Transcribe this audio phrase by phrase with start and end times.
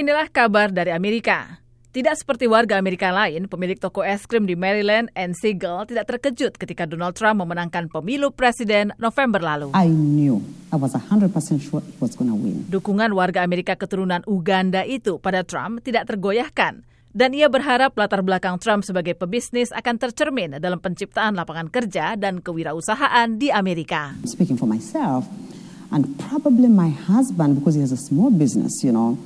[0.00, 1.60] Inilah kabar dari Amerika.
[1.92, 6.56] Tidak seperti warga Amerika lain, pemilik toko es krim di Maryland, Ann Siegel, tidak terkejut
[6.56, 9.76] ketika Donald Trump memenangkan pemilu presiden November lalu.
[9.76, 10.40] I knew,
[10.72, 11.28] I was 100%
[11.60, 12.64] sure he was going to win.
[12.72, 16.80] Dukungan warga Amerika keturunan Uganda itu pada Trump tidak tergoyahkan.
[17.12, 22.40] Dan ia berharap latar belakang Trump sebagai pebisnis akan tercermin dalam penciptaan lapangan kerja dan
[22.40, 24.16] kewirausahaan di Amerika.
[24.24, 25.28] Speaking for myself,
[25.92, 29.20] and probably my husband, because he has a small business, you know,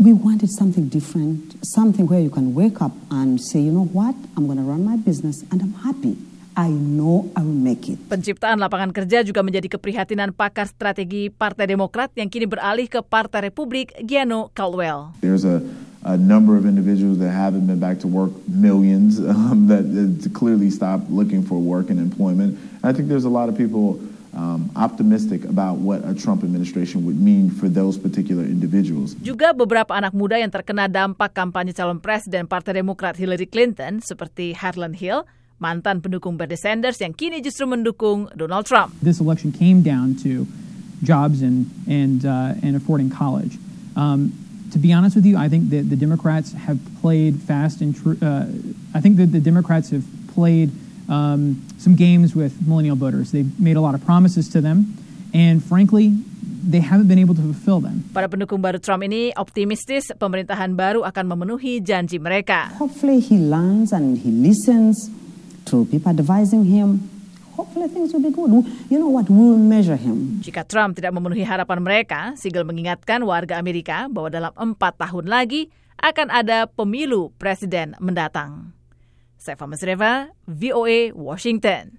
[0.00, 4.16] we wanted something different, something where you can wake up and say, you know what,
[4.34, 6.16] I'm going to run my business and I'm happy.
[6.56, 8.00] I know I will make it.
[8.08, 13.52] Penciptaan lapangan kerja juga menjadi keprihatinan pakar strategi Partai Demokrat yang kini beralih ke Partai
[13.52, 15.12] Republik, Giano Caldwell.
[15.20, 15.60] There's a,
[16.08, 20.72] a number of individuals that haven't been back to work, millions um, that, that clearly
[20.72, 22.56] stopped looking for work and employment.
[22.80, 24.00] I think there's a lot of people
[24.40, 29.12] um, optimistic about what a Trump administration would mean for those particular individuals.
[29.20, 34.56] Juga beberapa anak muda yang terkena dampak kampanye calon presiden Partai Demokrat Hillary Clinton seperti
[34.56, 35.28] Harlan Hill,
[35.60, 38.96] mantan pendukung Bernie Sanders yang kini justru mendukung Donald Trump.
[39.04, 40.48] This election came down to
[41.04, 43.60] jobs and and uh, and affording college.
[43.92, 44.32] Um,
[44.72, 48.16] to be honest with you, I think that the Democrats have played fast and true.
[48.24, 48.48] Uh,
[48.96, 50.72] I think that the Democrats have played
[51.10, 53.34] um, some games with millennial voters.
[53.34, 54.96] They've made a lot of promises to them,
[55.34, 56.14] and frankly,
[56.62, 58.06] they haven't been able to fulfill them.
[58.14, 62.70] Para pendukung baru Trump ini optimistis pemerintahan baru akan memenuhi janji mereka.
[62.78, 65.10] Hopefully he learns and he listens
[65.66, 67.02] to people advising him.
[67.58, 68.48] Hopefully things will be good.
[68.88, 69.28] You know what?
[69.28, 70.40] We will measure him.
[70.40, 75.68] Jika Trump tidak memenuhi harapan mereka, Siegel mengingatkan warga Amerika bahwa dalam empat tahun lagi
[76.00, 78.79] akan ada pemilu presiden mendatang.
[79.40, 81.96] Saya Fama Sreva, VOA, Washington.